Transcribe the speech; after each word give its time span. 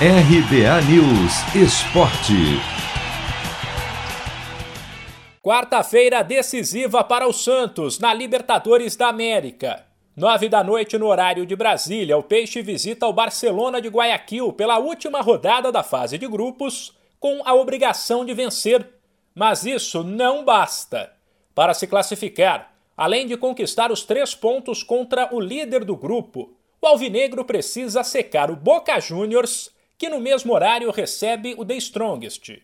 RBA 0.00 0.82
News 0.90 1.54
Esporte. 1.54 2.34
Quarta-feira 5.40 6.20
decisiva 6.24 7.04
para 7.04 7.28
o 7.28 7.32
Santos 7.32 8.00
na 8.00 8.12
Libertadores 8.12 8.96
da 8.96 9.06
América. 9.06 9.86
Nove 10.16 10.48
da 10.48 10.64
noite 10.64 10.98
no 10.98 11.06
horário 11.06 11.46
de 11.46 11.54
Brasília, 11.54 12.18
o 12.18 12.24
Peixe 12.24 12.60
visita 12.60 13.06
o 13.06 13.12
Barcelona 13.12 13.80
de 13.80 13.86
Guayaquil 13.88 14.52
pela 14.52 14.80
última 14.80 15.20
rodada 15.20 15.70
da 15.70 15.84
fase 15.84 16.18
de 16.18 16.26
grupos, 16.26 16.92
com 17.20 17.42
a 17.44 17.54
obrigação 17.54 18.24
de 18.24 18.34
vencer. 18.34 18.84
Mas 19.32 19.64
isso 19.64 20.02
não 20.02 20.44
basta. 20.44 21.12
Para 21.54 21.72
se 21.72 21.86
classificar, 21.86 22.74
além 22.96 23.28
de 23.28 23.36
conquistar 23.36 23.92
os 23.92 24.02
três 24.02 24.34
pontos 24.34 24.82
contra 24.82 25.32
o 25.32 25.38
líder 25.38 25.84
do 25.84 25.96
grupo, 25.96 26.52
o 26.82 26.86
Alvinegro 26.88 27.44
precisa 27.44 28.02
secar 28.02 28.50
o 28.50 28.56
Boca 28.56 28.98
Juniors, 28.98 29.72
que 30.04 30.10
no 30.10 30.20
mesmo 30.20 30.52
horário 30.52 30.90
recebe 30.90 31.54
o 31.56 31.64
The 31.64 31.76
Strongest. 31.76 32.60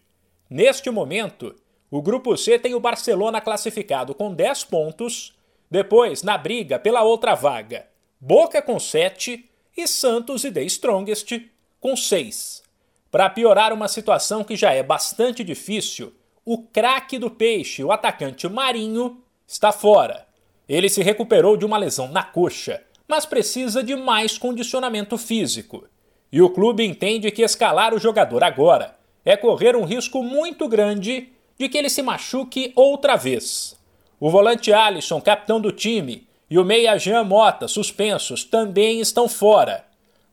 Neste 0.51 0.91
momento, 0.91 1.57
o 1.91 2.03
grupo 2.03 2.37
C 2.37 2.59
tem 2.59 2.75
o 2.75 2.81
Barcelona 2.81 3.41
classificado 3.41 4.15
com 4.15 4.35
10 4.35 4.65
pontos 4.65 5.35
depois, 5.71 6.23
na 6.23 6.37
briga 6.37 6.79
pela 6.79 7.03
outra 7.03 7.35
vaga, 7.35 7.87
Boca 8.21 8.61
com 8.61 8.79
7 8.79 9.49
e 9.75 9.89
Santos 9.89 10.45
e 10.45 10.53
The 10.53 10.65
Strongest 10.65 11.49
com 11.81 11.97
6. 11.97 12.63
Para 13.11 13.31
piorar 13.31 13.73
uma 13.73 13.89
situação 13.89 14.45
que 14.45 14.55
já 14.55 14.75
é 14.75 14.83
bastante 14.83 15.43
difícil, 15.43 16.13
o 16.45 16.59
craque 16.59 17.19
do 17.19 17.31
Peixe, 17.31 17.83
o 17.83 17.91
atacante 17.91 18.47
Marinho, 18.51 19.25
está 19.47 19.73
fora. 19.73 20.27
Ele 20.69 20.91
se 20.91 21.03
recuperou 21.03 21.57
de 21.57 21.65
uma 21.65 21.79
lesão 21.79 22.09
na 22.09 22.23
coxa, 22.23 22.83
mas 23.09 23.25
precisa 23.25 23.83
de 23.83 23.97
mais 23.97 24.37
condicionamento 24.37 25.17
físico. 25.17 25.89
E 26.33 26.41
o 26.41 26.51
clube 26.51 26.85
entende 26.85 27.31
que 27.31 27.43
escalar 27.43 27.93
o 27.93 27.99
jogador 27.99 28.45
agora 28.45 28.97
é 29.25 29.37
correr 29.37 29.77
um 29.77 29.85
risco 29.85 30.23
muito 30.23 30.69
grande 30.69 31.29
de 31.59 31.69
que 31.69 31.77
ele 31.77 31.91
se 31.91 32.03
machuque 32.03 32.73
outra 32.75 33.17
vez. 33.17 33.79
O 34.19 34.31
volante 34.31 34.73
Alisson, 34.73 35.21
capitão 35.21 35.61
do 35.61 35.73
time, 35.73 36.27
e 36.49 36.59
o 36.59 36.65
meia 36.65 36.99
Jean 36.99 37.25
Mota, 37.25 37.69
suspensos, 37.69 38.45
também 38.45 39.01
estão 39.01 39.29
fora. 39.29 39.85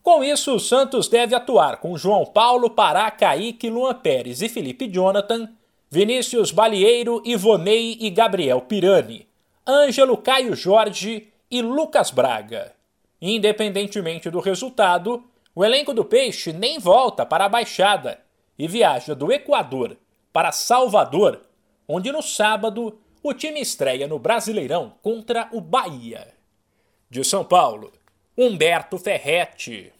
Com 0.02 0.24
isso, 0.24 0.54
o 0.54 0.60
Santos 0.60 1.08
deve 1.08 1.34
atuar 1.34 1.78
com 1.78 1.96
João 1.96 2.24
Paulo, 2.24 2.70
Pará, 2.70 3.10
Kaique, 3.10 3.68
Luan 3.68 3.94
Pérez 3.94 4.40
e 4.40 4.48
Felipe 4.48 4.88
Jonathan, 4.88 5.48
Vinícius 5.90 6.50
Balieiro, 6.50 7.22
Ivonei 7.24 7.96
e 8.00 8.10
Gabriel 8.10 8.60
Pirani, 8.62 9.26
Ângelo 9.66 10.16
Caio 10.16 10.54
Jorge 10.54 11.28
e 11.50 11.62
Lucas 11.62 12.10
Braga. 12.10 12.72
Independentemente 13.20 14.30
do 14.30 14.40
resultado, 14.40 15.24
o 15.58 15.64
elenco 15.64 15.92
do 15.92 16.04
Peixe 16.04 16.52
nem 16.52 16.78
volta 16.78 17.26
para 17.26 17.46
a 17.46 17.48
Baixada 17.48 18.20
e 18.56 18.68
viaja 18.68 19.12
do 19.12 19.32
Equador 19.32 19.98
para 20.32 20.52
Salvador, 20.52 21.44
onde 21.88 22.12
no 22.12 22.22
sábado 22.22 23.00
o 23.24 23.34
time 23.34 23.58
estreia 23.60 24.06
no 24.06 24.20
Brasileirão 24.20 24.94
contra 25.02 25.48
o 25.50 25.60
Bahia. 25.60 26.32
De 27.10 27.24
São 27.24 27.44
Paulo, 27.44 27.92
Humberto 28.36 28.98
Ferretti. 28.98 29.92